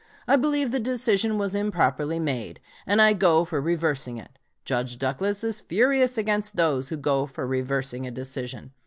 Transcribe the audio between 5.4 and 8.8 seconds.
is furious against those who go for reversing a decision.